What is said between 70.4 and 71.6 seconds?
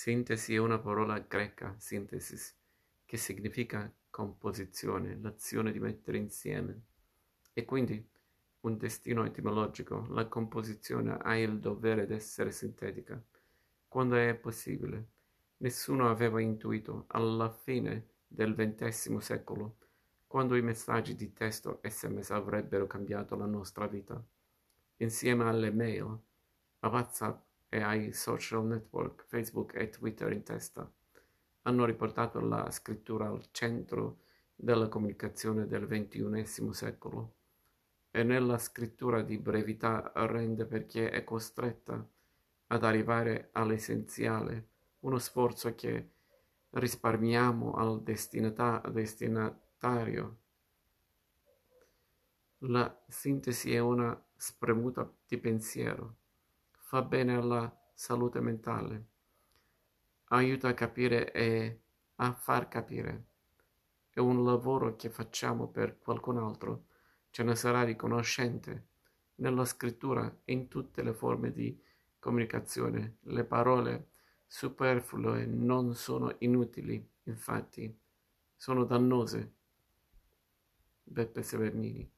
e in tutte le forme